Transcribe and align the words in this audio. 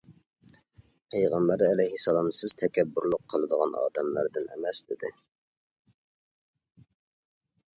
پەيغەمبەر 1.15 1.63
ئەلەيھىسسالام: 1.65 2.31
سىز 2.37 2.55
تەكەببۇرلۇق 2.61 3.25
قىلىدىغان 3.33 3.75
ئادەملەردىن 3.83 4.49
ئەمەس، 4.57 4.83
دېدى. 4.89 5.13